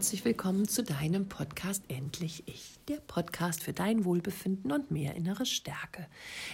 herzlich 0.00 0.24
willkommen 0.24 0.66
zu 0.66 0.82
deinem 0.82 1.28
Podcast 1.28 1.82
Endlich 1.88 2.44
Ich, 2.46 2.78
der 2.88 2.96
Podcast 2.96 3.62
für 3.62 3.74
dein 3.74 4.06
Wohlbefinden 4.06 4.72
und 4.72 4.90
mehr 4.90 5.14
innere 5.14 5.44
Stärke. 5.44 6.06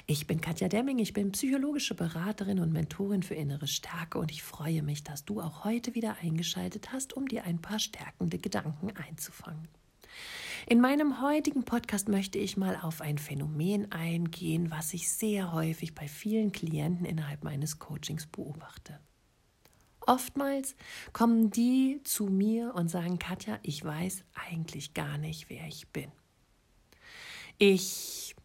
Ich 0.09 0.27
bin 0.27 0.41
Katja 0.41 0.67
Demming, 0.67 0.99
ich 0.99 1.12
bin 1.12 1.30
psychologische 1.30 1.95
Beraterin 1.95 2.59
und 2.59 2.73
Mentorin 2.73 3.23
für 3.23 3.37
innere 3.37 3.69
Stärke 3.69 4.19
und 4.19 4.33
ich 4.33 4.43
freue 4.43 4.83
mich, 4.83 5.05
dass 5.05 5.25
du 5.25 5.41
auch 5.41 5.62
heute 5.62 5.95
wieder 5.95 6.17
eingeschaltet 6.21 6.91
hast, 6.93 7.12
um 7.12 7.29
dir 7.29 7.45
ein 7.45 7.62
paar 7.62 7.79
stärkende 7.79 8.39
Gedanken 8.39 8.91
einzufangen. 8.97 9.69
In 10.67 10.81
meinem 10.81 11.23
heutigen 11.23 11.63
Podcast 11.63 12.09
möchte 12.09 12.39
ich 12.39 12.56
mal 12.56 12.77
auf 12.83 13.01
ein 13.01 13.17
Phänomen 13.17 13.92
eingehen, 13.92 14.73
was 14.73 14.92
ich 14.92 15.09
sehr 15.09 15.53
häufig 15.53 15.95
bei 15.95 16.09
vielen 16.09 16.51
Klienten 16.51 17.06
innerhalb 17.06 17.45
meines 17.45 17.78
Coachings 17.78 18.27
beobachte. 18.27 18.98
Oftmals 20.06 20.77
kommen 21.12 21.51
die 21.51 22.01
zu 22.05 22.27
mir 22.27 22.74
und 22.74 22.88
sagen, 22.88 23.19
Katja, 23.19 23.59
ich 23.62 23.84
weiß 23.84 24.24
eigentlich 24.51 24.95
gar 24.95 25.19
nicht, 25.19 25.51
wer 25.51 25.66
ich 25.66 25.88
bin. 25.88 26.10
Ich 27.59 28.37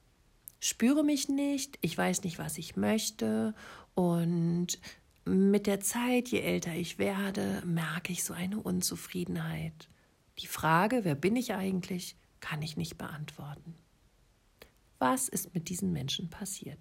spüre 0.60 1.04
mich 1.04 1.30
nicht, 1.30 1.78
ich 1.82 1.98
weiß 1.98 2.24
nicht, 2.24 2.40
was 2.40 2.58
ich 2.58 2.76
möchte 2.76 3.54
und 3.94 4.80
mit 5.26 5.68
der 5.68 5.80
Zeit, 5.80 6.30
je 6.30 6.40
älter 6.40 6.74
ich 6.74 6.98
werde, 6.98 7.62
merke 7.66 8.12
ich 8.12 8.24
so 8.24 8.34
eine 8.34 8.60
Unzufriedenheit. 8.60 9.88
Die 10.40 10.48
Frage, 10.48 11.02
wer 11.04 11.16
bin 11.16 11.36
ich 11.36 11.54
eigentlich, 11.54 12.16
kann 12.40 12.62
ich 12.64 12.76
nicht 12.76 12.98
beantworten. 12.98 13.76
Was 14.98 15.30
ist 15.30 15.54
mit 15.54 15.70
diesen 15.70 15.92
Menschen 15.92 16.30
passiert? 16.30 16.80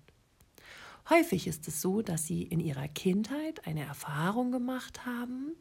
Häufig 1.08 1.46
ist 1.46 1.66
es 1.66 1.80
so, 1.80 2.02
dass 2.02 2.26
sie 2.26 2.42
in 2.42 2.60
ihrer 2.60 2.88
Kindheit 2.88 3.66
eine 3.66 3.84
Erfahrung 3.84 4.52
gemacht 4.52 5.06
haben, 5.06 5.56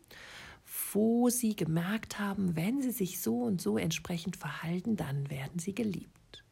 wo 0.94 1.30
sie 1.30 1.56
gemerkt 1.56 2.20
haben, 2.20 2.56
wenn 2.56 2.82
sie 2.82 2.92
sich 2.92 3.22
so 3.22 3.42
und 3.42 3.62
so 3.62 3.78
entsprechend 3.78 4.38
verhalten, 4.38 4.96
dann 4.96 5.30
werden 5.30 5.60
sie 5.60 5.74
geliebt. 5.74 6.44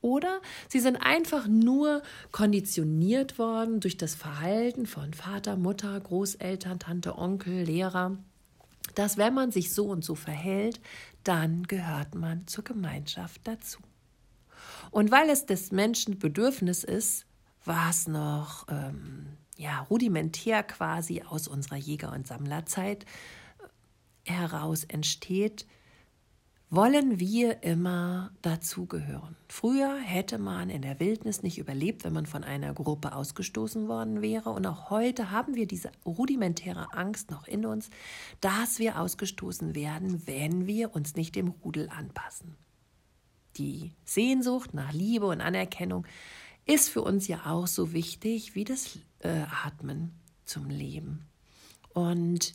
Oder 0.00 0.42
sie 0.68 0.80
sind 0.80 0.96
einfach 0.96 1.46
nur 1.46 2.02
konditioniert 2.30 3.38
worden 3.38 3.80
durch 3.80 3.96
das 3.96 4.14
Verhalten 4.14 4.84
von 4.84 5.14
Vater, 5.14 5.56
Mutter, 5.56 5.98
Großeltern, 5.98 6.78
Tante, 6.78 7.16
Onkel, 7.16 7.62
Lehrer, 7.62 8.18
dass 8.94 9.16
wenn 9.16 9.32
man 9.32 9.50
sich 9.50 9.72
so 9.72 9.86
und 9.86 10.04
so 10.04 10.14
verhält, 10.14 10.78
dann 11.22 11.62
gehört 11.62 12.14
man 12.14 12.46
zur 12.46 12.64
Gemeinschaft 12.64 13.40
dazu. 13.44 13.80
Und 14.90 15.10
weil 15.10 15.30
es 15.30 15.46
des 15.46 15.72
Menschen 15.72 16.18
Bedürfnis 16.18 16.84
ist, 16.84 17.24
was 17.64 18.08
noch 18.08 18.66
ähm, 18.68 19.36
ja, 19.56 19.80
rudimentär 19.82 20.62
quasi 20.62 21.22
aus 21.22 21.48
unserer 21.48 21.76
Jäger- 21.76 22.12
und 22.12 22.26
Sammlerzeit 22.26 23.04
äh, 24.24 24.32
heraus 24.32 24.84
entsteht, 24.84 25.66
wollen 26.70 27.20
wir 27.20 27.62
immer 27.62 28.32
dazugehören. 28.42 29.36
Früher 29.48 29.96
hätte 30.00 30.38
man 30.38 30.70
in 30.70 30.82
der 30.82 30.98
Wildnis 30.98 31.42
nicht 31.42 31.58
überlebt, 31.58 32.04
wenn 32.04 32.12
man 32.12 32.26
von 32.26 32.42
einer 32.42 32.74
Gruppe 32.74 33.14
ausgestoßen 33.14 33.86
worden 33.86 34.22
wäre. 34.22 34.50
Und 34.50 34.66
auch 34.66 34.90
heute 34.90 35.30
haben 35.30 35.54
wir 35.54 35.68
diese 35.68 35.92
rudimentäre 36.04 36.92
Angst 36.92 37.30
noch 37.30 37.46
in 37.46 37.64
uns, 37.64 37.90
dass 38.40 38.80
wir 38.80 38.98
ausgestoßen 38.98 39.76
werden, 39.76 40.26
wenn 40.26 40.66
wir 40.66 40.96
uns 40.96 41.14
nicht 41.14 41.36
dem 41.36 41.48
Rudel 41.48 41.88
anpassen. 41.90 42.56
Die 43.56 43.92
Sehnsucht 44.04 44.74
nach 44.74 44.92
Liebe 44.92 45.26
und 45.26 45.40
Anerkennung 45.40 46.06
ist 46.66 46.88
für 46.88 47.02
uns 47.02 47.28
ja 47.28 47.46
auch 47.46 47.66
so 47.66 47.92
wichtig 47.92 48.54
wie 48.54 48.64
das 48.64 48.98
äh, 49.20 49.44
Atmen 49.64 50.12
zum 50.44 50.68
Leben. 50.70 51.26
Und 51.92 52.54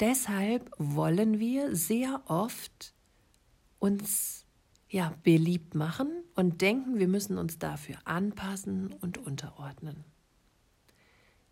deshalb 0.00 0.70
wollen 0.78 1.38
wir 1.38 1.74
sehr 1.74 2.22
oft 2.26 2.92
uns 3.78 4.44
ja 4.88 5.14
beliebt 5.22 5.74
machen 5.74 6.08
und 6.34 6.60
denken, 6.60 6.98
wir 6.98 7.08
müssen 7.08 7.38
uns 7.38 7.58
dafür 7.58 7.96
anpassen 8.04 8.92
und 9.00 9.18
unterordnen. 9.18 10.04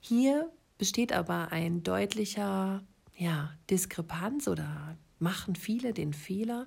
Hier 0.01 0.51
besteht 0.79 1.13
aber 1.13 1.53
ein 1.53 1.83
deutlicher 1.83 2.83
ja, 3.17 3.53
Diskrepanz 3.71 4.49
oder 4.49 4.97
machen 5.19 5.57
viele 5.57 5.93
den 5.93 6.13
Fehler, 6.13 6.67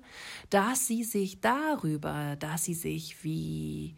dass 0.50 0.86
sie 0.86 1.04
sich 1.04 1.40
darüber, 1.40 2.36
dass 2.36 2.64
sie 2.64 2.74
sich 2.74 3.22
wie 3.22 3.94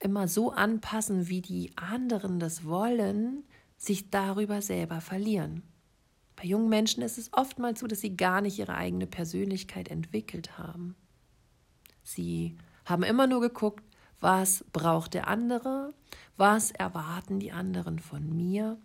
immer 0.00 0.28
so 0.28 0.50
anpassen, 0.52 1.28
wie 1.28 1.40
die 1.40 1.72
anderen 1.76 2.38
das 2.38 2.64
wollen, 2.64 3.44
sich 3.76 4.10
darüber 4.10 4.62
selber 4.62 5.00
verlieren. 5.00 5.62
Bei 6.36 6.44
jungen 6.44 6.68
Menschen 6.68 7.02
ist 7.02 7.18
es 7.18 7.32
oftmals 7.32 7.80
so, 7.80 7.86
dass 7.86 8.00
sie 8.00 8.16
gar 8.16 8.40
nicht 8.40 8.58
ihre 8.58 8.74
eigene 8.74 9.06
Persönlichkeit 9.06 9.88
entwickelt 9.88 10.56
haben. 10.56 10.94
Sie 12.02 12.56
haben 12.84 13.02
immer 13.02 13.26
nur 13.26 13.40
geguckt, 13.40 13.84
was 14.20 14.64
braucht 14.72 15.14
der 15.14 15.28
andere, 15.28 15.94
was 16.36 16.70
erwarten 16.70 17.40
die 17.40 17.52
anderen 17.52 17.98
von 17.98 18.36
mir 18.36 18.78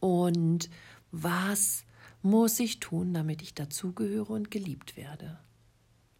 und 0.00 0.70
was 1.12 1.84
muss 2.22 2.58
ich 2.58 2.80
tun, 2.80 3.14
damit 3.14 3.42
ich 3.42 3.54
dazugehöre 3.54 4.32
und 4.32 4.50
geliebt 4.50 4.96
werde. 4.96 5.38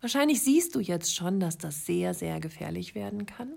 Wahrscheinlich 0.01 0.43
siehst 0.43 0.75
du 0.75 0.81
jetzt 0.81 1.15
schon, 1.15 1.41
dass 1.41 1.59
das 1.59 1.87
sehr, 1.87 2.15
sehr 2.15 2.39
gefährlich 2.39 2.95
werden 2.95 3.27
kann 3.27 3.57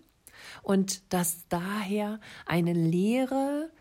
und 0.64 1.14
dass 1.14 1.48
daher 1.50 2.20
eine 2.46 2.74
Lehre 2.74 3.72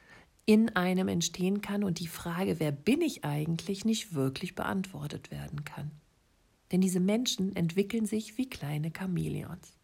in 0.47 0.75
einem 0.77 1.09
entstehen 1.09 1.61
kann 1.61 1.85
und 1.85 1.99
die 2.01 2.07
Frage, 2.07 2.59
wer 2.59 2.73
bin 2.73 3.03
ich 3.03 3.25
eigentlich, 3.25 3.85
nicht 3.85 4.15
wirklich 4.15 4.55
beantwortet 4.55 5.31
werden 5.31 5.65
kann. 5.65 5.91
Denn 6.73 6.81
diese 6.81 7.01
Menschen 7.01 7.55
entwickeln 7.55 8.07
sich 8.07 8.39
wie 8.39 8.49
kleine 8.49 8.91
Chamäleons. 8.91 9.79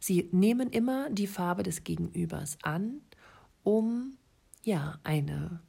Sie 0.00 0.28
nehmen 0.32 0.70
immer 0.70 1.10
die 1.10 1.26
Farbe 1.26 1.62
des 1.62 1.84
Gegenübers 1.84 2.58
an, 2.62 3.00
um 3.64 4.16
ja 4.62 4.98
eine 5.04 5.60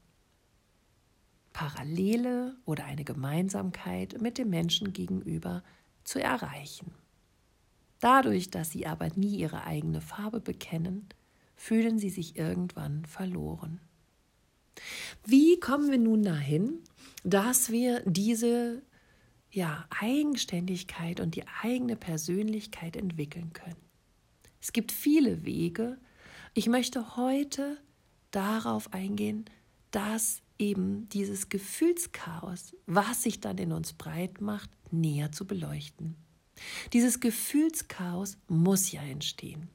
Parallele 1.52 2.56
oder 2.66 2.86
eine 2.86 3.04
Gemeinsamkeit 3.04 4.22
mit 4.22 4.38
dem 4.38 4.50
Menschen 4.50 4.94
gegenüber 4.94 5.64
zu 6.06 6.22
erreichen. 6.22 6.94
Dadurch, 8.00 8.50
dass 8.50 8.72
sie 8.72 8.86
aber 8.86 9.10
nie 9.16 9.38
ihre 9.38 9.66
eigene 9.66 10.02
Farbe 10.02 10.40
bekennen, 10.40 11.10
fühlen 11.56 12.00
sie 12.00 12.10
sich 12.10 12.38
irgendwann 12.38 13.06
verloren. 13.06 13.82
Wie 15.26 15.60
kommen 15.60 15.92
wir 15.92 15.98
nun 15.98 16.24
dahin, 16.24 16.80
dass 17.24 17.70
wir 17.70 18.02
diese 18.06 18.82
ja, 19.52 19.86
Eigenständigkeit 19.90 21.20
und 21.20 21.36
die 21.36 21.44
eigene 21.62 21.98
Persönlichkeit 21.98 22.96
entwickeln 22.96 23.52
können? 23.52 23.76
Es 24.62 24.72
gibt 24.72 24.92
viele 24.92 25.46
Wege. 25.46 25.98
Ich 26.54 26.68
möchte 26.68 27.18
heute 27.18 27.78
darauf 28.32 28.94
eingehen, 28.94 29.46
dass 29.92 30.42
eben 30.58 31.09
dieses 31.09 31.50
Gefühlschaos, 31.50 32.76
was 32.86 33.24
sich 33.24 33.40
dann 33.40 33.58
in 33.58 33.72
uns 33.72 33.94
breit 33.94 34.40
macht, 34.40 34.70
näher 34.92 35.32
zu 35.32 35.46
beleuchten. 35.46 36.16
Dieses 36.94 37.20
Gefühlschaos 37.20 38.38
muss 38.47 38.92
ja 38.92 39.02
entstehen. 39.02 39.70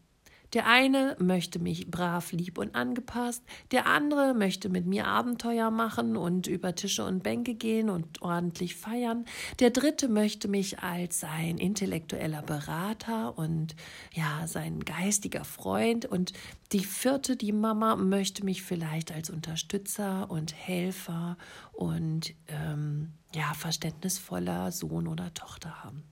Der 0.54 0.68
eine 0.68 1.16
möchte 1.18 1.58
mich 1.58 1.90
brav, 1.90 2.30
lieb 2.30 2.58
und 2.58 2.76
angepasst, 2.76 3.42
der 3.72 3.86
andere 3.86 4.34
möchte 4.34 4.68
mit 4.68 4.86
mir 4.86 5.08
Abenteuer 5.08 5.72
machen 5.72 6.16
und 6.16 6.46
über 6.46 6.76
Tische 6.76 7.04
und 7.04 7.24
Bänke 7.24 7.56
gehen 7.56 7.90
und 7.90 8.22
ordentlich 8.22 8.76
feiern, 8.76 9.24
der 9.58 9.70
dritte 9.70 10.08
möchte 10.08 10.46
mich 10.46 10.78
als 10.78 11.18
sein 11.18 11.58
intellektueller 11.58 12.42
Berater 12.42 13.36
und 13.36 13.74
ja, 14.12 14.46
sein 14.46 14.84
geistiger 14.84 15.44
Freund 15.44 16.06
und 16.06 16.32
die 16.70 16.84
vierte, 16.84 17.36
die 17.36 17.52
Mama, 17.52 17.96
möchte 17.96 18.44
mich 18.44 18.62
vielleicht 18.62 19.10
als 19.10 19.30
Unterstützer 19.30 20.30
und 20.30 20.54
Helfer 20.54 21.36
und 21.72 22.32
ähm, 22.46 23.12
ja, 23.34 23.52
verständnisvoller 23.54 24.70
Sohn 24.70 25.08
oder 25.08 25.34
Tochter 25.34 25.82
haben. 25.82 26.04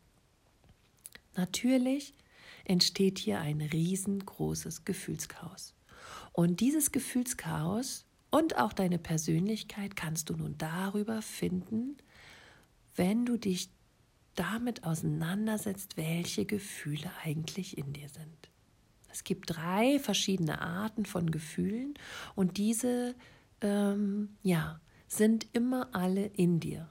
Natürlich 1.35 2.15
entsteht 2.65 3.19
hier 3.19 3.41
ein 3.41 3.61
riesengroßes 3.61 4.85
Gefühlschaos. 4.85 5.75
Und 6.33 6.61
dieses 6.61 6.93
Gefühlschaos 6.93 8.05
und 8.31 8.57
auch 8.57 8.73
deine 8.73 8.99
Persönlichkeit 8.99 9.97
kannst 9.97 10.31
du 10.31 10.37
nun 10.37 10.57
darüber 10.59 11.21
finden, 11.23 11.97
wenn 12.95 13.27
du 13.27 13.37
dich 13.37 13.71
damit 14.35 14.85
auseinandersetzt, 14.85 15.97
welche 15.97 16.47
Gefühle 16.47 17.11
eigentlich 17.23 17.77
in 17.77 17.93
dir 17.93 18.09
sind. 18.09 18.51
Es 19.11 19.25
gibt 19.25 19.55
drei 19.55 19.99
verschiedene 19.99 20.63
Arten 20.63 21.05
von 21.05 21.31
Gefühlen 21.31 21.95
und 22.35 22.57
diese 22.57 23.15
ähm, 23.61 24.37
ja, 24.43 24.81
sind 25.07 25.47
immer 25.53 25.95
alle 25.95 26.25
in 26.25 26.61
dir. 26.61 26.89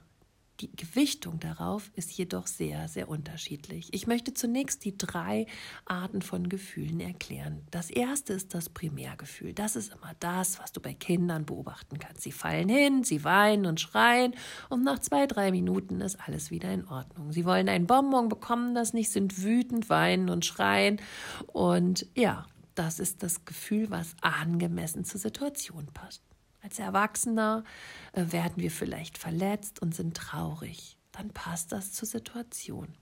Die 0.62 0.76
Gewichtung 0.76 1.40
darauf 1.40 1.90
ist 1.96 2.12
jedoch 2.12 2.46
sehr, 2.46 2.86
sehr 2.86 3.08
unterschiedlich. 3.08 3.88
Ich 3.92 4.06
möchte 4.06 4.32
zunächst 4.32 4.84
die 4.84 4.96
drei 4.96 5.46
Arten 5.86 6.22
von 6.22 6.48
Gefühlen 6.48 7.00
erklären. 7.00 7.62
Das 7.72 7.90
erste 7.90 8.32
ist 8.32 8.54
das 8.54 8.68
Primärgefühl. 8.68 9.54
Das 9.54 9.74
ist 9.74 9.92
immer 9.92 10.12
das, 10.20 10.60
was 10.60 10.70
du 10.70 10.80
bei 10.80 10.94
Kindern 10.94 11.46
beobachten 11.46 11.98
kannst. 11.98 12.22
Sie 12.22 12.30
fallen 12.30 12.68
hin, 12.68 13.02
sie 13.02 13.24
weinen 13.24 13.66
und 13.66 13.80
schreien 13.80 14.36
und 14.68 14.84
nach 14.84 15.00
zwei, 15.00 15.26
drei 15.26 15.50
Minuten 15.50 16.00
ist 16.00 16.20
alles 16.20 16.52
wieder 16.52 16.72
in 16.72 16.86
Ordnung. 16.86 17.32
Sie 17.32 17.44
wollen 17.44 17.68
ein 17.68 17.88
Bonbon, 17.88 18.28
bekommen 18.28 18.76
das 18.76 18.92
nicht, 18.92 19.10
sind 19.10 19.42
wütend, 19.42 19.90
weinen 19.90 20.30
und 20.30 20.44
schreien 20.44 21.00
und 21.48 22.06
ja, 22.14 22.46
das 22.76 23.00
ist 23.00 23.24
das 23.24 23.44
Gefühl, 23.44 23.90
was 23.90 24.14
angemessen 24.20 25.04
zur 25.04 25.18
Situation 25.18 25.86
passt. 25.92 26.22
Als 26.62 26.78
Erwachsener 26.78 27.64
äh, 28.12 28.24
werden 28.28 28.56
wir 28.56 28.70
vielleicht 28.70 29.18
verletzt 29.18 29.82
und 29.82 29.94
sind 29.94 30.16
traurig. 30.16 30.96
Dann 31.10 31.30
passt 31.30 31.72
das 31.72 31.92
zur 31.92 32.08
Situation. 32.08 32.94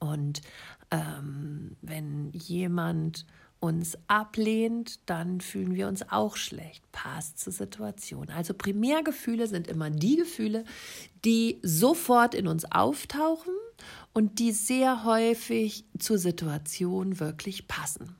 Und 0.00 0.40
ähm, 0.90 1.76
wenn 1.80 2.32
jemand 2.32 3.26
uns 3.60 3.98
ablehnt, 4.06 4.98
dann 5.08 5.40
fühlen 5.40 5.74
wir 5.74 5.86
uns 5.86 6.10
auch 6.10 6.36
schlecht. 6.36 6.82
Passt 6.92 7.38
zur 7.38 7.52
Situation. 7.52 8.30
Also 8.30 8.54
Primärgefühle 8.54 9.46
sind 9.46 9.68
immer 9.68 9.90
die 9.90 10.16
Gefühle, 10.16 10.64
die 11.24 11.60
sofort 11.62 12.34
in 12.34 12.48
uns 12.48 12.64
auftauchen 12.72 13.52
und 14.14 14.38
die 14.38 14.52
sehr 14.52 15.04
häufig 15.04 15.84
zur 15.98 16.18
Situation 16.18 17.20
wirklich 17.20 17.68
passen. 17.68 18.16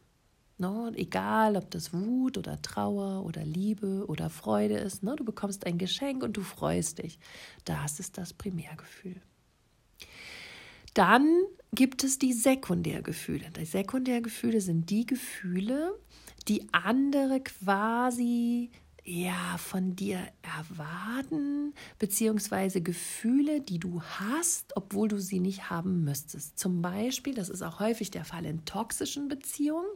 Ne? 0.61 0.93
Egal, 0.95 1.57
ob 1.57 1.71
das 1.71 1.95
Wut 1.95 2.37
oder 2.37 2.61
Trauer 2.61 3.25
oder 3.25 3.43
Liebe 3.45 4.05
oder 4.07 4.29
Freude 4.29 4.77
ist, 4.77 5.03
ne? 5.03 5.17
du 5.17 5.25
bekommst 5.25 5.67
ein 5.67 5.79
Geschenk 5.79 6.23
und 6.23 6.37
du 6.37 6.43
freust 6.43 6.99
dich. 6.99 7.19
Das 7.65 7.99
ist 7.99 8.19
das 8.19 8.35
Primärgefühl. 8.35 9.17
Dann 10.93 11.27
gibt 11.73 12.05
es 12.05 12.19
die 12.19 12.35
Sekundärgefühle. 12.35 13.51
Die 13.59 13.65
Sekundärgefühle 13.65 14.61
sind 14.61 14.91
die 14.91 15.07
Gefühle, 15.07 15.99
die 16.47 16.69
andere 16.73 17.41
quasi 17.41 18.71
ja 19.03 19.57
von 19.57 19.97
dir 19.97 20.21
erwarten, 20.43 21.73
beziehungsweise 21.99 22.83
Gefühle, 22.83 23.63
die 23.63 23.79
du 23.79 24.03
hast, 24.03 24.77
obwohl 24.77 25.09
du 25.09 25.19
sie 25.19 25.41
nicht 25.41 25.71
haben 25.71 26.05
müsstest. 26.05 26.59
Zum 26.59 26.83
Beispiel, 26.83 27.35
das 27.35 27.49
ist 27.49 27.63
auch 27.63 27.81
häufig 27.81 28.11
der 28.11 28.27
Fall 28.27 28.45
in 28.45 28.65
toxischen 28.67 29.29
Beziehungen 29.29 29.89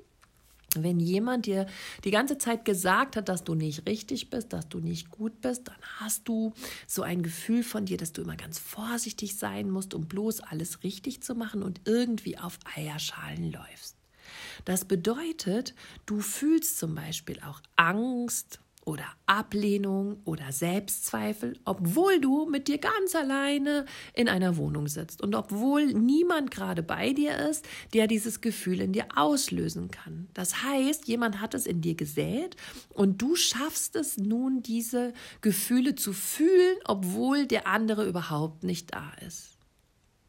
wenn 0.83 1.01
jemand 1.01 1.47
dir 1.47 1.67
die 2.05 2.11
ganze 2.11 2.39
Zeit 2.39 2.65
gesagt 2.65 3.17
hat, 3.17 3.29
dass 3.29 3.45
du 3.45 3.55
nicht 3.55 3.87
richtig 3.87 4.31
bist, 4.31 4.53
dass 4.53 4.69
du 4.69 4.81
nicht 4.81 5.11
gut 5.11 5.41
bist, 5.41 5.69
dann 5.69 5.77
hast 5.99 6.29
du 6.29 6.53
so 6.87 7.03
ein 7.03 7.23
Gefühl 7.23 7.63
von 7.63 7.85
dir, 7.85 7.97
dass 7.97 8.13
du 8.13 8.23
immer 8.23 8.37
ganz 8.37 8.59
vorsichtig 8.59 9.37
sein 9.37 9.71
musst, 9.71 9.95
um 9.95 10.07
bloß 10.07 10.41
alles 10.41 10.83
richtig 10.83 11.23
zu 11.23 11.35
machen 11.35 11.63
und 11.63 11.81
irgendwie 11.85 12.39
auf 12.39 12.59
Eierschalen 12.77 13.53
läufst. 13.53 13.97
Das 14.65 14.85
bedeutet, 14.85 15.75
du 16.07 16.21
fühlst 16.21 16.79
zum 16.79 16.95
Beispiel 16.95 17.39
auch 17.41 17.61
Angst, 17.77 18.61
oder 18.85 19.05
Ablehnung 19.27 20.21
oder 20.25 20.53
Selbstzweifel, 20.53 21.59
obwohl 21.65 22.21
du 22.21 22.47
mit 22.47 22.69
dir 22.69 22.79
ganz 22.79 23.15
alleine 23.15 23.87
in 24.13 24.29
einer 24.29 24.57
Wohnung 24.57 24.89
sitzt 24.89 25.23
und 25.23 25.35
obwohl 25.35 25.87
niemand 25.87 26.51
gerade 26.51 26.83
bei 26.83 27.13
dir 27.13 27.37
ist, 27.51 27.67
der 27.95 28.07
dieses 28.07 28.41
Gefühl 28.41 28.81
in 28.81 28.93
dir 28.93 29.07
auslösen 29.17 29.91
kann. 29.91 30.29
Das 30.35 30.63
heißt, 30.63 31.09
jemand 31.09 31.41
hat 31.41 31.55
es 31.55 31.67
in 31.67 31.81
dir 31.81 31.95
gesät 31.95 32.57
und 32.91 33.23
du 33.23 33.37
schaffst 33.37 33.97
es 33.97 34.19
nun, 34.19 34.63
diese 34.63 35.13
Gefühle 35.41 35.95
zu 35.95 36.13
fühlen, 36.13 36.77
obwohl 36.85 37.47
der 37.47 37.67
andere 37.67 38.07
überhaupt 38.07 38.65
nicht 38.65 38.93
da 38.93 39.13
ist. 39.27 39.57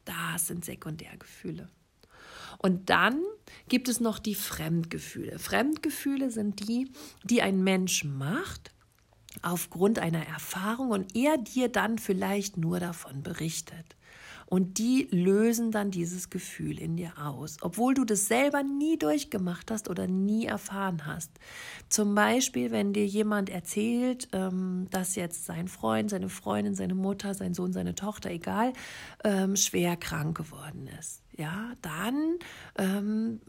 Das 0.06 0.48
sind 0.48 0.63
Sekundärgefühle. 0.63 1.68
Und 2.60 2.90
dann 2.90 3.22
gibt 3.68 3.88
es 3.90 4.00
noch 4.00 4.19
die 4.19 4.36
Fremdgefühle. 4.36 5.40
Fremdgefühle 5.40 6.31
sind 6.31 6.68
die, 6.68 6.92
die 7.24 7.42
ein 7.42 7.63
Mensch 7.63 8.04
macht 8.04 8.72
aufgrund 9.42 10.00
einer 10.00 10.25
Erfahrung 10.25 10.92
und 10.92 11.16
er 11.16 11.38
dir 11.38 11.69
dann 11.69 11.98
vielleicht 11.98 12.57
nur 12.57 12.80
davon 12.80 13.24
berichtet. 13.24 13.96
Und 14.48 14.78
die 14.78 15.07
lösen 15.10 15.72
dann 15.72 15.90
dieses 15.90 16.30
Gefühl 16.30 16.80
in 16.80 16.98
dir 16.98 17.13
aus, 17.19 17.57
obwohl 17.62 17.96
du 17.96 18.06
das 18.06 18.28
selber 18.28 18.62
nie 18.62 18.98
durchgemacht 18.98 19.72
hast 19.72 19.90
oder 19.90 20.06
nie 20.06 20.46
erfahren 20.46 21.08
hast. 21.08 21.31
Zum 21.90 22.13
Beispiel, 22.13 22.69
wenn 22.69 22.94
dir 22.94 23.08
jemand 23.08 23.50
erzählt, 23.50 24.28
ähm, 24.34 24.88
dass 24.92 25.16
jetzt 25.16 25.46
sein 25.46 25.68
Freund, 25.68 26.12
seine 26.12 26.30
Freundin, 26.30 26.75
seine 26.75 26.94
Mutter, 26.94 27.34
sein 27.34 27.56
Sohn, 27.56 27.74
seine 27.74 27.96
Tochter, 27.96 28.30
egal, 28.30 28.74
ähm, 29.24 29.56
schwer 29.56 29.98
krank 29.98 30.38
geworden 30.38 30.90
ist 31.00 31.25
ja, 31.38 31.74
dann 31.82 32.40
ähm, 32.78 33.42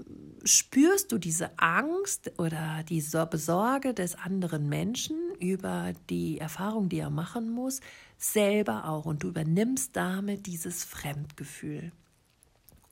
spürst 0.44 1.12
du 1.12 1.19
diese 1.19 1.59
Angst 1.59 2.33
oder 2.38 2.83
die 2.88 3.03
Besorge 3.31 3.94
des 3.94 4.17
anderen 4.17 4.69
Menschen 4.69 5.17
über 5.38 5.93
die 6.11 6.38
Erfahrung, 6.38 6.88
die 6.88 6.99
er 6.99 7.11
machen 7.11 7.50
muss, 7.50 7.81
selber 8.19 8.88
auch 8.88 9.06
und 9.06 9.23
du 9.23 9.29
übernimmst 9.29 9.94
damit 9.94 10.47
dieses 10.47 10.85
Fremdgefühl. 10.85 11.93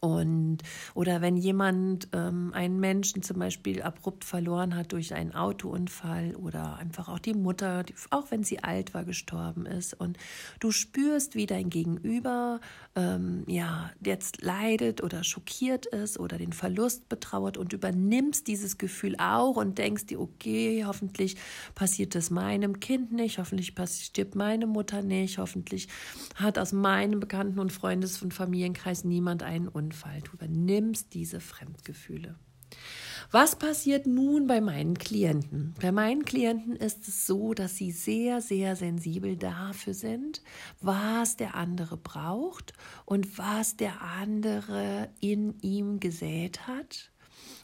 Und, 0.04 0.58
oder 0.92 1.22
wenn 1.22 1.38
jemand 1.38 2.08
ähm, 2.12 2.52
einen 2.52 2.78
Menschen 2.78 3.22
zum 3.22 3.38
Beispiel 3.38 3.80
abrupt 3.80 4.26
verloren 4.26 4.76
hat 4.76 4.92
durch 4.92 5.14
einen 5.14 5.34
Autounfall 5.34 6.36
oder 6.36 6.76
einfach 6.76 7.08
auch 7.08 7.18
die 7.18 7.32
Mutter, 7.32 7.84
die, 7.84 7.94
auch 8.10 8.30
wenn 8.30 8.44
sie 8.44 8.62
alt 8.62 8.92
war, 8.92 9.04
gestorben 9.04 9.64
ist. 9.64 9.94
Und 9.94 10.18
du 10.60 10.72
spürst, 10.72 11.36
wie 11.36 11.46
dein 11.46 11.70
Gegenüber 11.70 12.60
ähm, 12.96 13.44
ja, 13.46 13.92
jetzt 14.04 14.42
leidet 14.42 15.02
oder 15.02 15.24
schockiert 15.24 15.86
ist 15.86 16.20
oder 16.20 16.36
den 16.36 16.52
Verlust 16.52 17.08
betrauert 17.08 17.56
und 17.56 17.72
übernimmst 17.72 18.46
dieses 18.46 18.76
Gefühl 18.76 19.16
auch 19.18 19.56
und 19.56 19.78
denkst 19.78 20.04
dir, 20.04 20.20
okay, 20.20 20.84
hoffentlich 20.86 21.36
passiert 21.74 22.14
es 22.14 22.28
meinem 22.28 22.78
Kind 22.78 23.10
nicht, 23.10 23.38
hoffentlich 23.38 23.72
stirbt 23.88 24.34
meine 24.34 24.66
Mutter 24.66 25.00
nicht, 25.00 25.38
hoffentlich 25.38 25.88
hat 26.34 26.58
aus 26.58 26.74
meinem 26.74 27.20
Bekannten- 27.20 27.58
und 27.58 27.72
Freundes- 27.72 28.20
und 28.20 28.34
Familienkreis 28.34 29.04
niemand 29.04 29.42
einen 29.42 29.68
Unfall. 29.68 29.93
Fall. 29.94 30.20
Du 30.20 30.32
übernimmst 30.32 31.14
diese 31.14 31.40
Fremdgefühle. 31.40 32.36
Was 33.30 33.56
passiert 33.56 34.06
nun 34.06 34.46
bei 34.46 34.60
meinen 34.60 34.96
Klienten? 34.96 35.74
Bei 35.80 35.92
meinen 35.92 36.24
Klienten 36.24 36.76
ist 36.76 37.08
es 37.08 37.26
so, 37.26 37.54
dass 37.54 37.76
sie 37.76 37.90
sehr, 37.90 38.40
sehr 38.40 38.76
sensibel 38.76 39.36
dafür 39.36 39.94
sind, 39.94 40.42
was 40.80 41.36
der 41.36 41.54
andere 41.54 41.96
braucht 41.96 42.74
und 43.06 43.38
was 43.38 43.76
der 43.76 44.02
andere 44.02 45.08
in 45.20 45.58
ihm 45.60 46.00
gesät 46.00 46.66
hat. 46.66 47.10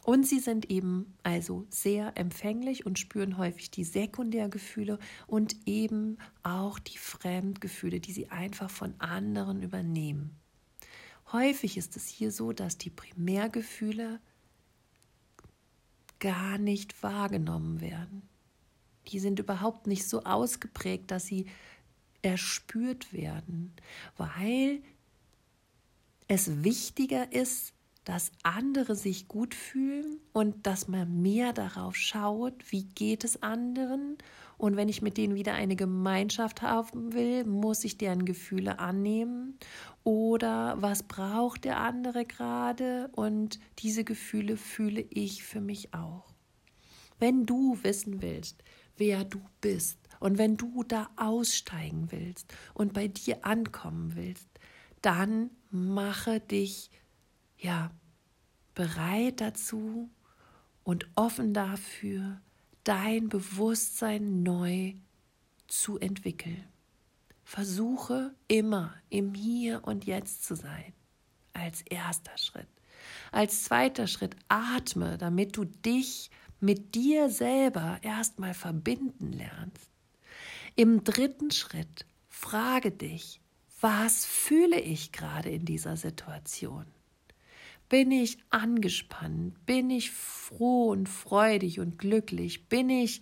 Und 0.03 0.27
sie 0.27 0.41
sind 0.41 0.71
eben 0.71 1.15
also 1.23 1.67
sehr 1.69 2.17
empfänglich 2.17 2.87
und 2.87 2.99
spüren 2.99 3.37
häufig 3.37 3.71
die 3.71 3.85
Sekundärgefühle 3.85 4.99
und 5.27 5.57
eben 5.67 6.19
auch 6.43 6.79
die 6.79 6.99
Fremdgefühle, 6.99 8.01
die 8.01 8.13
sie 8.13 8.31
einfach 8.31 8.71
von 8.71 8.95
anderen 8.99 9.63
übernehmen. 9.63 10.41
Häufig 11.33 11.77
ist 11.77 11.97
es 11.97 12.09
hier 12.09 12.33
so, 12.33 12.53
dass 12.53 12.79
die 12.79 12.91
Primärgefühle 12.91 14.21
gar 16.19 16.59
nicht 16.59 17.03
wahrgenommen 17.03 17.81
werden. 17.81 18.29
Die 19.09 19.19
sind 19.19 19.39
überhaupt 19.39 19.87
nicht 19.87 20.09
so 20.09 20.25
ausgeprägt, 20.25 21.11
dass 21.11 21.27
sie 21.27 21.47
erspürt 22.23 23.13
werden, 23.13 23.73
weil 24.17 24.83
es 26.29 26.63
wichtiger 26.63 27.33
ist, 27.33 27.73
dass 28.05 28.33
andere 28.43 28.95
sich 28.95 29.29
gut 29.29 29.55
fühlen 29.55 30.19
und 30.33 30.67
dass 30.67 30.89
man 30.89 31.23
mehr 31.23 31.53
darauf 31.53 31.97
schaut, 31.97 32.71
wie 32.71 32.85
geht 32.85 33.25
es 33.25 33.43
anderen. 33.43 34.19
Und 34.61 34.76
wenn 34.76 34.90
ich 34.90 35.00
mit 35.00 35.17
denen 35.17 35.37
wieder 35.37 35.55
eine 35.55 35.75
Gemeinschaft 35.75 36.61
haben 36.61 37.14
will, 37.14 37.45
muss 37.45 37.83
ich 37.83 37.97
deren 37.97 38.26
Gefühle 38.26 38.79
annehmen. 38.79 39.59
Oder 40.05 40.76
was 40.83 41.02
braucht 41.02 41.64
der 41.64 41.79
andere 41.79 42.26
gerade? 42.26 43.09
Und 43.12 43.59
diese 43.79 44.05
Gefühle 44.05 44.59
fühle 44.59 45.00
ich 45.00 45.45
für 45.45 45.62
mich 45.62 45.95
auch. 45.95 46.35
Wenn 47.19 47.47
du 47.47 47.79
wissen 47.83 48.21
willst, 48.21 48.62
wer 48.99 49.25
du 49.25 49.40
bist, 49.62 49.99
und 50.19 50.37
wenn 50.37 50.59
du 50.59 50.85
da 50.85 51.09
aussteigen 51.17 52.09
willst 52.11 52.55
und 52.75 52.93
bei 52.93 53.09
dir 53.09 53.47
ankommen 53.47 54.14
willst, 54.14 54.50
dann 55.00 55.49
mache 55.71 56.40
dich 56.40 56.90
ja, 57.57 57.90
bereit 58.75 59.40
dazu 59.40 60.11
und 60.85 61.09
offen 61.14 61.55
dafür, 61.55 62.43
dein 62.85 63.29
Bewusstsein 63.29 64.43
neu 64.43 64.95
zu 65.67 65.99
entwickeln. 65.99 66.65
Versuche 67.45 68.35
immer 68.49 68.95
im 69.09 69.35
Hier 69.35 69.83
und 69.85 70.05
Jetzt 70.05 70.45
zu 70.45 70.55
sein, 70.55 70.93
als 71.53 71.83
erster 71.83 72.37
Schritt. 72.39 72.69
Als 73.33 73.65
zweiter 73.65 74.07
Schritt 74.07 74.37
atme, 74.49 75.19
damit 75.19 75.57
du 75.57 75.65
dich 75.65 76.31
mit 76.61 76.95
dir 76.95 77.31
selber 77.31 77.99
erstmal 78.03 78.55
verbinden 78.55 79.33
lernst. 79.33 79.89
Im 80.77 81.03
dritten 81.05 81.51
Schritt 81.51 82.07
frage 82.29 82.91
dich, 82.91 83.41
Was 83.81 84.27
fühle 84.27 84.79
ich 84.79 85.11
gerade 85.11 85.49
in 85.49 85.65
dieser 85.65 85.97
Situation? 85.97 86.85
Bin 87.91 88.13
ich 88.13 88.39
angespannt? 88.51 89.67
Bin 89.67 89.91
ich 89.91 90.13
froh 90.13 90.91
und 90.91 91.09
freudig 91.09 91.81
und 91.81 91.99
glücklich? 91.99 92.69
Bin 92.69 92.89
ich 92.89 93.21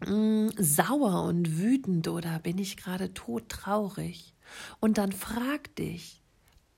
mh, 0.00 0.10
mm, 0.10 0.50
sauer 0.56 1.24
und 1.24 1.58
wütend 1.58 2.08
oder 2.08 2.38
bin 2.38 2.56
ich 2.56 2.78
gerade 2.78 3.12
todtraurig? 3.12 4.34
Und 4.80 4.96
dann 4.96 5.12
frag 5.12 5.76
dich, 5.76 6.22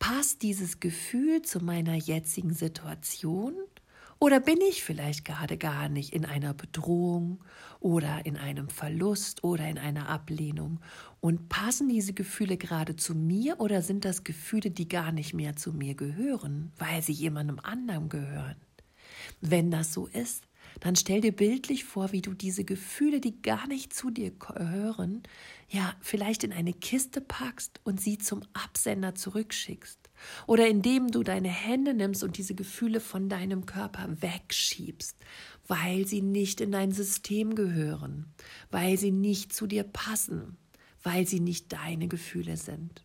passt 0.01 0.43
dieses 0.43 0.81
Gefühl 0.81 1.43
zu 1.43 1.61
meiner 1.61 1.95
jetzigen 1.95 2.53
Situation? 2.53 3.55
Oder 4.23 4.38
bin 4.38 4.61
ich 4.61 4.85
vielleicht 4.85 5.25
gerade 5.25 5.59
gar 5.59 5.88
nicht 5.88 6.12
in 6.12 6.25
einer 6.25 6.55
Bedrohung 6.55 7.43
oder 7.81 8.25
in 8.25 8.37
einem 8.37 8.69
Verlust 8.69 9.43
oder 9.43 9.69
in 9.69 9.79
einer 9.79 10.09
Ablehnung? 10.09 10.79
Und 11.21 11.49
passen 11.49 11.88
diese 11.88 12.12
Gefühle 12.12 12.57
gerade 12.57 12.95
zu 12.95 13.17
mir 13.17 13.59
oder 13.59 13.83
sind 13.83 14.05
das 14.05 14.23
Gefühle, 14.23 14.71
die 14.71 14.87
gar 14.87 15.11
nicht 15.11 15.35
mehr 15.35 15.57
zu 15.57 15.73
mir 15.73 15.97
gehören, 15.97 16.71
weil 16.79 17.02
sie 17.02 17.11
jemandem 17.11 17.59
anderem 17.59 18.09
gehören? 18.09 18.55
Wenn 19.41 19.73
das 19.73 19.93
so 19.93 20.07
ist, 20.07 20.45
dann 20.79 20.95
stell 20.95 21.21
dir 21.21 21.33
bildlich 21.33 21.83
vor, 21.83 22.12
wie 22.12 22.23
du 22.23 22.33
diese 22.33 22.62
Gefühle, 22.62 23.21
die 23.21 23.43
gar 23.43 23.67
nicht 23.67 23.93
zu 23.93 24.11
dir 24.11 24.31
gehören, 24.31 25.25
ja, 25.69 25.97
vielleicht 25.99 26.45
in 26.45 26.52
eine 26.52 26.75
Kiste 26.75 27.21
packst 27.21 27.81
und 27.83 28.00
sie 28.00 28.19
zum 28.19 28.45
Absender 28.52 29.17
zurückschickst. 29.17 30.01
Oder 30.47 30.69
indem 30.69 31.11
du 31.11 31.23
deine 31.23 31.49
Hände 31.49 31.95
nimmst 31.95 32.23
und 32.23 32.37
diese 32.38 32.55
Gefühle 32.55 33.00
von 33.00 33.29
deinem 33.29 33.67
Körper 33.67 34.09
wegschiebst, 34.21 35.17
weil 35.67 36.07
sie 36.07 36.23
nicht 36.23 36.61
in 36.61 36.73
dein 36.73 36.93
System 36.93 37.55
gehören, 37.55 38.26
weil 38.71 38.99
sie 38.99 39.11
nicht 39.11 39.52
zu 39.52 39.67
dir 39.67 39.85
passen, 39.85 40.57
weil 41.02 41.26
sie 41.26 41.41
nicht 41.41 41.73
deine 41.73 42.09
Gefühle 42.09 42.57
sind. 42.57 43.05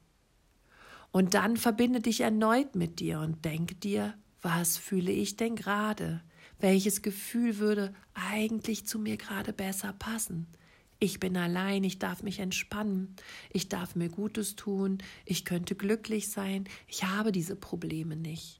Und 1.11 1.33
dann 1.33 1.57
verbinde 1.57 2.01
dich 2.01 2.21
erneut 2.21 2.75
mit 2.75 2.99
dir 2.99 3.19
und 3.19 3.45
denk 3.45 3.81
dir, 3.81 4.13
was 4.41 4.77
fühle 4.77 5.11
ich 5.11 5.35
denn 5.35 5.55
gerade? 5.55 6.21
Welches 6.59 7.01
Gefühl 7.01 7.57
würde 7.57 7.93
eigentlich 8.13 8.85
zu 8.85 8.99
mir 8.99 9.17
gerade 9.17 9.53
besser 9.53 9.93
passen? 9.93 10.47
Ich 10.99 11.19
bin 11.19 11.37
allein, 11.37 11.83
ich 11.83 11.99
darf 11.99 12.23
mich 12.23 12.39
entspannen, 12.39 13.15
ich 13.51 13.69
darf 13.69 13.95
mir 13.95 14.09
Gutes 14.09 14.55
tun, 14.55 14.97
ich 15.25 15.45
könnte 15.45 15.75
glücklich 15.75 16.29
sein, 16.29 16.65
ich 16.87 17.03
habe 17.03 17.31
diese 17.31 17.55
Probleme 17.55 18.15
nicht. 18.15 18.59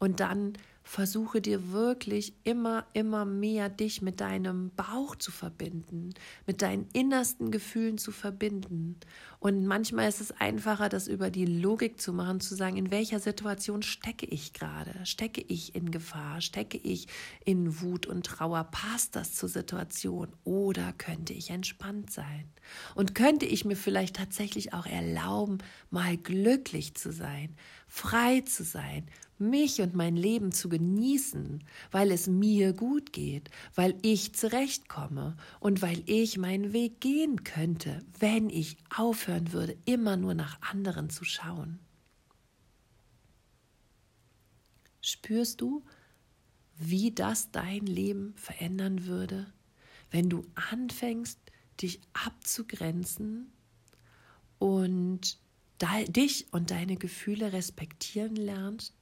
Und 0.00 0.20
dann 0.20 0.54
versuche 0.88 1.42
dir 1.42 1.70
wirklich 1.70 2.32
immer, 2.44 2.86
immer 2.94 3.26
mehr 3.26 3.68
dich 3.68 4.00
mit 4.00 4.20
deinem 4.20 4.70
Bauch 4.70 5.16
zu 5.16 5.30
verbinden, 5.30 6.14
mit 6.46 6.62
deinen 6.62 6.88
innersten 6.94 7.50
Gefühlen 7.50 7.98
zu 7.98 8.10
verbinden. 8.10 8.96
Und 9.38 9.66
manchmal 9.66 10.08
ist 10.08 10.22
es 10.22 10.32
einfacher, 10.32 10.88
das 10.88 11.06
über 11.06 11.30
die 11.30 11.44
Logik 11.44 12.00
zu 12.00 12.14
machen, 12.14 12.40
zu 12.40 12.54
sagen, 12.54 12.78
in 12.78 12.90
welcher 12.90 13.20
Situation 13.20 13.82
stecke 13.82 14.24
ich 14.24 14.54
gerade? 14.54 14.94
Stecke 15.04 15.42
ich 15.42 15.74
in 15.74 15.90
Gefahr? 15.90 16.40
Stecke 16.40 16.78
ich 16.78 17.06
in 17.44 17.82
Wut 17.82 18.06
und 18.06 18.24
Trauer? 18.24 18.64
Passt 18.64 19.14
das 19.14 19.34
zur 19.34 19.50
Situation? 19.50 20.28
Oder 20.44 20.94
könnte 20.94 21.34
ich 21.34 21.50
entspannt 21.50 22.10
sein? 22.10 22.48
Und 22.94 23.14
könnte 23.14 23.44
ich 23.44 23.66
mir 23.66 23.76
vielleicht 23.76 24.16
tatsächlich 24.16 24.72
auch 24.72 24.86
erlauben, 24.86 25.58
mal 25.90 26.16
glücklich 26.16 26.94
zu 26.94 27.12
sein, 27.12 27.54
frei 27.88 28.42
zu 28.42 28.62
sein, 28.64 29.06
mich 29.38 29.80
und 29.80 29.94
mein 29.94 30.16
Leben 30.16 30.52
zu 30.52 30.68
genießen, 30.68 31.64
weil 31.90 32.10
es 32.10 32.26
mir 32.26 32.72
gut 32.72 33.12
geht, 33.12 33.50
weil 33.74 33.96
ich 34.02 34.34
zurechtkomme 34.34 35.36
und 35.60 35.80
weil 35.80 36.02
ich 36.06 36.38
meinen 36.38 36.72
Weg 36.72 37.00
gehen 37.00 37.44
könnte, 37.44 38.04
wenn 38.18 38.50
ich 38.50 38.76
aufhören 38.94 39.52
würde, 39.52 39.76
immer 39.84 40.16
nur 40.16 40.34
nach 40.34 40.60
anderen 40.62 41.10
zu 41.10 41.24
schauen. 41.24 41.78
Spürst 45.00 45.60
du, 45.60 45.84
wie 46.76 47.12
das 47.12 47.50
dein 47.50 47.86
Leben 47.86 48.34
verändern 48.36 49.06
würde, 49.06 49.52
wenn 50.10 50.28
du 50.28 50.44
anfängst, 50.70 51.38
dich 51.80 52.00
abzugrenzen 52.12 53.52
und 54.58 55.38
dich 56.08 56.52
und 56.52 56.70
deine 56.70 56.96
Gefühle 56.96 57.52
respektieren 57.52 58.36
lernst? 58.36 58.94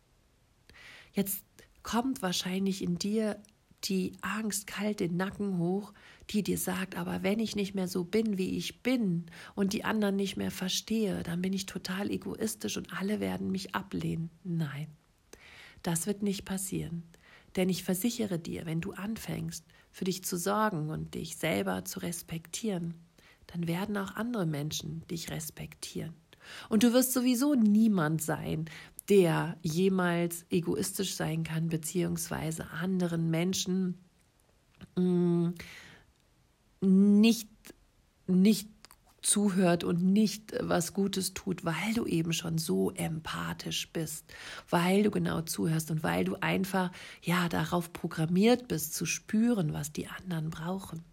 Jetzt 1.12 1.44
kommt 1.82 2.22
wahrscheinlich 2.22 2.82
in 2.82 2.98
dir 2.98 3.42
die 3.84 4.12
Angst 4.20 4.66
kalt 4.66 5.00
den 5.00 5.16
Nacken 5.16 5.58
hoch, 5.58 5.92
die 6.30 6.42
dir 6.42 6.58
sagt, 6.58 6.96
aber 6.96 7.22
wenn 7.22 7.38
ich 7.38 7.56
nicht 7.56 7.74
mehr 7.74 7.88
so 7.88 8.04
bin, 8.04 8.38
wie 8.38 8.56
ich 8.56 8.82
bin 8.82 9.26
und 9.54 9.72
die 9.72 9.84
anderen 9.84 10.16
nicht 10.16 10.36
mehr 10.36 10.50
verstehe, 10.50 11.22
dann 11.22 11.42
bin 11.42 11.52
ich 11.52 11.66
total 11.66 12.10
egoistisch 12.10 12.76
und 12.76 12.92
alle 12.92 13.20
werden 13.20 13.50
mich 13.50 13.74
ablehnen. 13.74 14.30
Nein, 14.42 14.88
das 15.82 16.06
wird 16.06 16.22
nicht 16.22 16.44
passieren. 16.44 17.04
Denn 17.54 17.68
ich 17.68 17.84
versichere 17.84 18.38
dir, 18.38 18.66
wenn 18.66 18.80
du 18.80 18.92
anfängst, 18.92 19.64
für 19.90 20.04
dich 20.04 20.24
zu 20.24 20.36
sorgen 20.36 20.90
und 20.90 21.14
dich 21.14 21.36
selber 21.36 21.84
zu 21.84 22.00
respektieren, 22.00 22.94
dann 23.46 23.66
werden 23.66 23.96
auch 23.96 24.16
andere 24.16 24.44
Menschen 24.44 25.06
dich 25.06 25.30
respektieren. 25.30 26.14
Und 26.68 26.82
du 26.82 26.92
wirst 26.92 27.12
sowieso 27.12 27.54
niemand 27.54 28.22
sein, 28.22 28.66
der 29.08 29.56
jemals 29.62 30.44
egoistisch 30.50 31.14
sein 31.14 31.44
kann, 31.44 31.68
beziehungsweise 31.68 32.70
anderen 32.70 33.30
Menschen 33.30 33.98
mm, 34.96 35.50
nicht, 36.80 37.48
nicht 38.26 38.68
zuhört 39.22 39.84
und 39.84 40.02
nicht 40.02 40.54
was 40.60 40.92
Gutes 40.92 41.34
tut, 41.34 41.64
weil 41.64 41.94
du 41.94 42.06
eben 42.06 42.32
schon 42.32 42.58
so 42.58 42.90
empathisch 42.92 43.92
bist, 43.92 44.24
weil 44.70 45.02
du 45.02 45.10
genau 45.10 45.42
zuhörst 45.42 45.90
und 45.90 46.02
weil 46.02 46.24
du 46.24 46.36
einfach 46.40 46.92
ja 47.22 47.48
darauf 47.48 47.92
programmiert 47.92 48.68
bist 48.68 48.94
zu 48.94 49.04
spüren, 49.04 49.72
was 49.72 49.92
die 49.92 50.06
anderen 50.06 50.50
brauchen. 50.50 51.04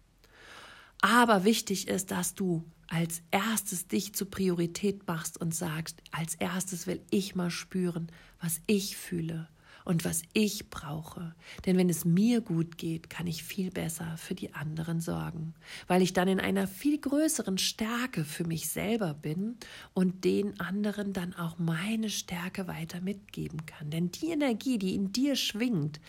Aber 1.04 1.44
wichtig 1.44 1.88
ist, 1.88 2.12
dass 2.12 2.32
du 2.32 2.64
als 2.88 3.22
erstes 3.30 3.86
dich 3.88 4.14
zur 4.14 4.30
Priorität 4.30 5.06
machst 5.06 5.38
und 5.38 5.54
sagst, 5.54 6.02
als 6.12 6.34
erstes 6.36 6.86
will 6.86 7.02
ich 7.10 7.34
mal 7.34 7.50
spüren, 7.50 8.10
was 8.40 8.62
ich 8.66 8.96
fühle 8.96 9.50
und 9.84 10.04
was 10.04 10.22
ich 10.32 10.70
brauche. 10.70 11.34
Denn 11.66 11.76
wenn 11.76 11.90
es 11.90 12.04
mir 12.04 12.40
gut 12.40 12.78
geht, 12.78 13.10
kann 13.10 13.26
ich 13.26 13.44
viel 13.44 13.70
besser 13.70 14.16
für 14.16 14.34
die 14.34 14.54
anderen 14.54 15.00
sorgen, 15.00 15.54
weil 15.86 16.02
ich 16.02 16.12
dann 16.12 16.28
in 16.28 16.40
einer 16.40 16.66
viel 16.66 16.98
größeren 16.98 17.58
Stärke 17.58 18.24
für 18.24 18.44
mich 18.44 18.68
selber 18.68 19.14
bin 19.14 19.56
und 19.92 20.24
den 20.24 20.58
anderen 20.58 21.12
dann 21.12 21.34
auch 21.34 21.58
meine 21.58 22.08
Stärke 22.08 22.66
weiter 22.66 23.00
mitgeben 23.00 23.66
kann. 23.66 23.90
Denn 23.90 24.10
die 24.10 24.30
Energie, 24.30 24.78
die 24.78 24.94
in 24.94 25.12
dir 25.12 25.36
schwingt, 25.36 26.00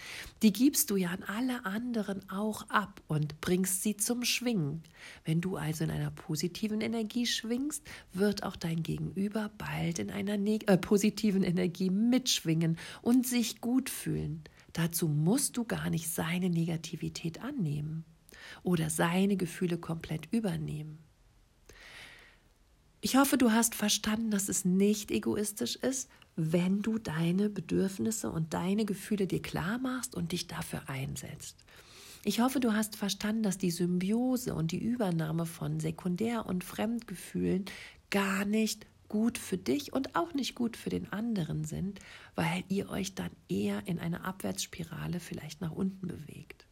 die 0.42 0.54
gibst 0.54 0.90
du 0.90 0.96
ja 0.96 1.10
an 1.10 1.24
alle 1.24 1.66
anderen 1.66 2.30
auch 2.30 2.70
ab 2.70 3.02
und 3.08 3.42
bringst 3.42 3.84
sie 3.84 3.98
zum 3.98 4.24
Schwingen. 4.24 4.84
Wenn 5.26 5.42
du 5.42 5.58
also 5.58 5.84
in 5.84 5.92
einer 5.92 6.12
positiven 6.12 6.82
Energie 6.82 7.26
schwingst, 7.26 7.84
wird 8.14 8.44
auch 8.44 8.56
dein 8.56 8.84
Gegenüber 8.84 9.52
bald 9.58 10.00
in 10.00 10.12
einer 10.12 10.36
äh, 10.36 10.78
positiven 10.78 11.44
Energie 11.44 11.90
mitschwingen 11.90 12.78
und 13.02 13.28
sich 13.28 13.62
gut 13.66 13.90
fühlen. 13.90 14.44
Dazu 14.74 15.08
musst 15.08 15.58
du 15.58 15.64
gar 15.64 15.90
nicht 15.90 16.08
seine 16.08 16.52
Negativität 16.52 17.42
annehmen 17.42 18.06
oder 18.62 18.92
seine 18.92 19.38
Gefühle 19.38 19.80
komplett 19.80 20.32
übernehmen. 20.32 21.00
Ich 23.02 23.16
hoffe, 23.16 23.40
du 23.40 23.52
hast 23.52 23.74
verstanden, 23.74 24.30
dass 24.30 24.50
es 24.50 24.66
nicht 24.66 25.10
egoistisch 25.10 25.78
ist, 25.78 26.12
wenn 26.36 26.84
du 26.84 27.00
deine 27.00 27.50
Bedürfnisse 27.50 28.30
und 28.30 28.54
deine 28.54 28.86
Gefühle 28.86 29.26
dir 29.26 29.42
klar 29.42 29.80
machst 29.80 30.14
und 30.14 30.32
dich 30.32 30.46
dafür 30.46 30.88
einsetzt. 30.88 31.58
Ich 32.24 32.42
hoffe, 32.42 32.60
du 32.60 32.74
hast 32.74 32.96
verstanden, 32.96 33.42
dass 33.42 33.58
die 33.58 33.72
Symbiose 33.72 34.54
und 34.54 34.74
die 34.74 34.84
Übernahme 34.84 35.48
von 35.48 35.80
Sekundär- 35.80 36.46
und 36.46 36.64
Fremdgefühlen 36.64 37.66
gar 38.12 38.46
nicht 38.46 38.86
gut 39.08 39.38
für 39.38 39.58
dich 39.58 39.94
und 39.94 40.16
auch 40.16 40.34
nicht 40.34 40.56
gut 40.56 40.78
für 40.78 40.90
den 40.90 41.12
anderen 41.12 41.66
sind, 41.66 42.00
weil 42.36 42.64
ihr 42.70 42.90
euch 42.90 43.16
dann 43.16 43.32
eher 43.50 43.88
in 43.88 44.00
einer 44.00 44.26
Abwärtsspirale 44.26 45.20
vielleicht 45.20 45.62
nach 45.62 45.72
unten 45.72 46.08
bewegt. 46.08 46.66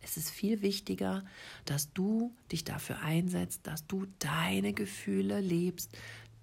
Es 0.00 0.16
ist 0.16 0.30
viel 0.30 0.62
wichtiger, 0.62 1.24
dass 1.64 1.92
du 1.92 2.34
dich 2.52 2.64
dafür 2.64 3.00
einsetzt, 3.00 3.66
dass 3.66 3.86
du 3.86 4.06
deine 4.18 4.72
Gefühle 4.72 5.40
lebst 5.40 5.96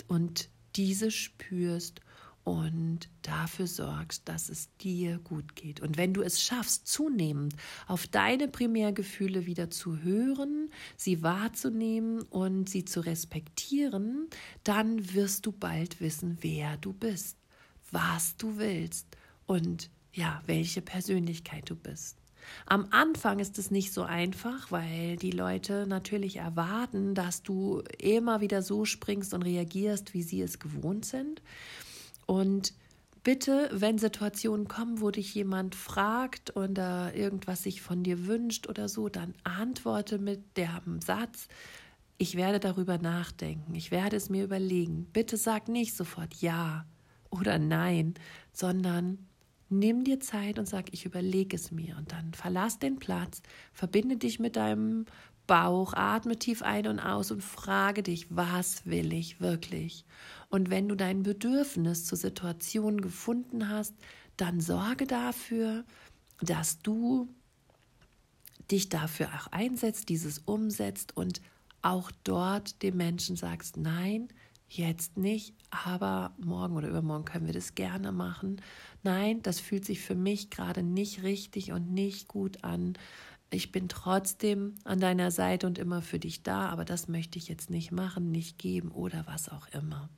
und 0.08 0.50
diese 0.76 1.12
spürst 1.12 2.02
und 2.44 3.10
dafür 3.22 3.68
sorgst, 3.68 4.28
dass 4.28 4.50
es 4.50 4.76
dir 4.78 5.20
gut 5.20 5.56
geht. 5.56 5.80
Und 5.80 5.98
wenn 5.98 6.14
du 6.14 6.22
es 6.22 6.42
schaffst, 6.42 6.88
zunehmend 6.88 7.56
auf 7.88 8.08
deine 8.08 8.48
Primärgefühle 8.48 9.46
wieder 9.46 9.70
zu 9.70 10.02
hören, 10.02 10.70
sie 10.98 11.24
wahrzunehmen 11.24 12.22
und 12.24 12.70
sie 12.70 12.84
zu 12.86 13.00
respektieren, 13.00 14.28
dann 14.64 15.14
wirst 15.14 15.46
du 15.46 15.52
bald 15.52 16.02
wissen, 16.02 16.38
wer 16.42 16.78
du 16.78 16.92
bist, 16.92 17.38
was 17.92 18.36
du 18.38 18.58
willst 18.58 19.08
und 19.46 19.90
ja, 20.12 20.42
welche 20.46 20.82
Persönlichkeit 20.82 21.70
du 21.70 21.76
bist. 21.76 22.18
Am 22.66 22.88
Anfang 22.92 23.40
ist 23.40 23.58
es 23.58 23.72
nicht 23.72 23.94
so 23.94 24.04
einfach, 24.04 24.72
weil 24.72 25.16
die 25.16 25.32
Leute 25.32 25.86
natürlich 25.88 26.38
erwarten, 26.38 27.16
dass 27.16 27.42
du 27.42 27.84
immer 27.98 28.42
wieder 28.42 28.62
so 28.62 28.86
springst 28.86 29.34
und 29.34 29.44
reagierst, 29.44 30.14
wie 30.14 30.24
sie 30.24 30.42
es 30.42 30.60
gewohnt 30.60 31.06
sind. 31.06 31.42
Und 32.26 32.74
bitte, 33.24 33.70
wenn 33.72 33.98
Situationen 33.98 34.68
kommen, 34.68 35.02
wo 35.02 35.12
dich 35.12 35.34
jemand 35.34 35.76
fragt 35.76 36.56
oder 36.56 37.14
irgendwas 37.16 37.64
sich 37.64 37.82
von 37.82 38.04
dir 38.04 38.28
wünscht 38.28 38.68
oder 38.68 38.90
so, 38.90 39.10
dann 39.10 39.34
antworte 39.44 40.20
mit 40.20 40.58
dem 40.58 41.02
Satz, 41.02 41.48
ich 42.18 42.36
werde 42.36 42.60
darüber 42.60 42.98
nachdenken, 42.98 43.76
ich 43.76 43.92
werde 43.92 44.16
es 44.16 44.30
mir 44.30 44.44
überlegen. 44.44 45.08
Bitte 45.12 45.38
sag 45.38 45.68
nicht 45.68 45.96
sofort 45.96 46.36
ja 46.36 46.86
oder 47.30 47.58
nein, 47.58 48.14
sondern 48.52 49.18
nimm 49.70 50.04
dir 50.04 50.20
Zeit 50.20 50.60
und 50.60 50.68
sag, 50.68 50.94
ich 50.94 51.06
überlege 51.06 51.56
es 51.56 51.72
mir. 51.72 51.98
Und 51.98 52.12
dann 52.12 52.34
verlass 52.34 52.80
den 52.80 53.00
Platz, 53.00 53.42
verbinde 53.74 54.18
dich 54.18 54.40
mit 54.40 54.56
deinem 54.56 55.06
Bauch, 55.48 55.94
atme 55.94 56.38
tief 56.38 56.62
ein 56.62 56.88
und 56.88 57.00
aus 57.00 57.32
und 57.32 57.44
frage 57.44 58.04
dich, 58.04 58.28
was 58.30 58.86
will 58.86 59.12
ich 59.12 59.42
wirklich? 59.42 60.06
Und 60.54 60.70
wenn 60.70 60.88
du 60.88 60.94
dein 60.94 61.24
Bedürfnis 61.24 62.06
zur 62.06 62.20
Situation 62.20 63.02
gefunden 63.02 63.70
hast, 63.70 63.96
dann 64.38 64.62
sorge 64.62 65.08
dafür, 65.08 65.84
dass 66.42 66.78
du 66.78 67.28
dich 68.70 68.88
dafür 68.88 69.30
auch 69.30 69.48
einsetzt, 69.48 70.10
dieses 70.10 70.38
umsetzt 70.38 71.18
und 71.18 71.42
auch 71.82 72.12
dort 72.24 72.84
dem 72.84 72.98
Menschen 72.98 73.36
sagst, 73.36 73.78
nein, 73.78 74.28
jetzt 74.70 75.18
nicht, 75.18 75.56
aber 75.72 76.36
morgen 76.38 76.76
oder 76.76 76.88
übermorgen 76.90 77.26
können 77.26 77.48
wir 77.48 77.54
das 77.56 77.74
gerne 77.74 78.12
machen. 78.12 78.62
Nein, 79.02 79.42
das 79.42 79.60
fühlt 79.60 79.86
sich 79.86 80.02
für 80.02 80.14
mich 80.14 80.52
gerade 80.52 80.84
nicht 80.84 81.24
richtig 81.24 81.72
und 81.72 81.92
nicht 81.92 82.28
gut 82.28 82.64
an. 82.64 82.94
Ich 83.50 83.72
bin 83.72 83.90
trotzdem 83.90 84.76
an 84.84 85.00
deiner 85.00 85.32
Seite 85.32 85.66
und 85.66 85.80
immer 85.80 86.04
für 86.04 86.20
dich 86.20 86.44
da, 86.44 86.70
aber 86.70 86.86
das 86.86 87.08
möchte 87.08 87.40
ich 87.40 87.48
jetzt 87.48 87.72
nicht 87.72 87.92
machen, 87.92 88.30
nicht 88.30 88.60
geben 88.60 88.92
oder 88.92 89.26
was 89.26 89.50
auch 89.50 89.68
immer. 89.70 90.12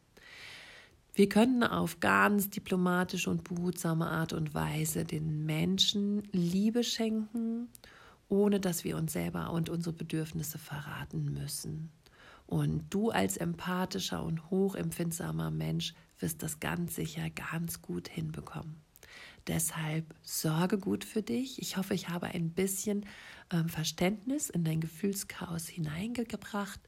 Wir 1.16 1.30
können 1.30 1.64
auf 1.64 2.02
ganz 2.02 2.50
diplomatische 2.50 3.30
und 3.30 3.44
behutsame 3.44 4.08
Art 4.08 4.34
und 4.34 4.54
Weise 4.54 5.06
den 5.06 5.46
Menschen 5.46 6.24
Liebe 6.32 6.84
schenken 6.84 7.70
ohne 8.30 8.60
dass 8.60 8.84
wir 8.84 8.98
uns 8.98 9.14
selber 9.14 9.52
und 9.52 9.70
unsere 9.70 9.94
Bedürfnisse 9.94 10.58
verraten 10.58 11.34
müssen. 11.34 11.92
Und 12.48 12.86
du 12.94 13.10
als 13.10 13.38
empathischer 13.38 14.24
und 14.24 14.50
hochempfindsamer 14.50 15.52
Mensch 15.52 15.94
wirst 16.20 16.44
das 16.44 16.60
ganz 16.60 16.96
sicher 16.96 17.30
ganz 17.30 17.82
gut 17.82 18.08
hinbekommen. 18.08 18.82
Deshalb 19.48 20.14
sorge 20.22 20.78
gut 20.78 21.04
für 21.04 21.22
dich. 21.22 21.62
Ich 21.62 21.78
hoffe, 21.78 21.94
ich 21.94 22.10
habe 22.10 22.28
ein 22.28 22.50
bisschen 22.50 23.06
äh, 23.50 23.64
Verständnis 23.68 24.50
in 24.50 24.64
dein 24.64 24.82
Gefühlschaos 24.82 25.68
hineingebracht 25.68 26.80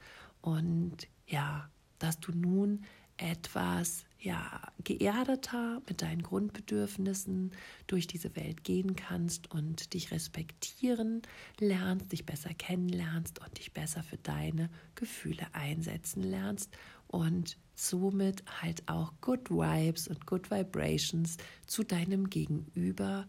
und 0.42 1.08
ja, 1.28 1.70
dass 2.00 2.20
du 2.20 2.32
nun 2.32 2.84
etwas 3.18 4.06
ja, 4.20 4.62
geerdeter 4.84 5.82
mit 5.88 6.02
deinen 6.02 6.24
Grundbedürfnissen 6.24 7.52
durch 7.86 8.08
diese 8.08 8.36
Welt 8.36 8.64
gehen 8.64 8.96
kannst 8.96 9.52
und 9.52 9.94
dich 9.94 10.12
respektieren 10.12 11.22
lernst, 11.60 12.12
dich 12.12 12.26
besser 12.26 12.54
kennenlernst 12.54 13.40
und 13.40 13.58
dich 13.58 13.74
besser 13.74 14.02
für 14.04 14.18
deine 14.18 14.70
Gefühle 14.96 15.46
einsetzen 15.54 16.24
lernst 16.24 16.76
und 17.08 17.58
somit 17.76 18.44
halt 18.62 18.88
auch 18.88 19.14
Good 19.22 19.52
Vibes 19.52 20.08
und 20.08 20.26
Good 20.26 20.50
Vibrations 20.50 21.38
zu 21.68 21.84
deinem 21.84 22.30
Gegenüber 22.30 23.28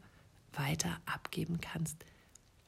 weiter 0.54 0.98
abgeben 1.04 1.60
kannst, 1.60 2.04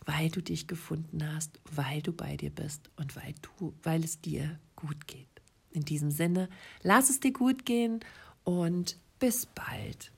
weil 0.05 0.31
du 0.31 0.43
dich 0.43 0.67
gefunden 0.67 1.27
hast, 1.35 1.59
weil 1.73 2.03
du 2.03 2.13
bei 2.13 2.37
dir 2.37 2.51
bist 2.51 2.91
und 2.97 3.17
weil 3.17 3.35
du, 3.43 3.75
weil 3.83 4.05
es 4.05 4.21
dir 4.21 4.59
gut 4.77 5.07
geht. 5.07 5.30
In 5.73 5.85
diesem 5.85 6.11
Sinne, 6.11 6.49
lass 6.83 7.11
es 7.11 7.21
dir 7.21 7.33
gut 7.33 7.65
gehen 7.65 8.01
und 8.45 8.97
bis 9.19 9.47
bald. 9.47 10.13